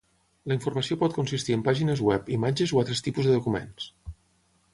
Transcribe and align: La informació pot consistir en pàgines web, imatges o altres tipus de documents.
La 0.51 0.55
informació 0.59 0.97
pot 1.03 1.13
consistir 1.17 1.57
en 1.57 1.65
pàgines 1.69 2.01
web, 2.07 2.33
imatges 2.39 2.75
o 2.75 2.81
altres 2.85 3.05
tipus 3.11 3.29
de 3.31 3.37
documents. 3.37 3.93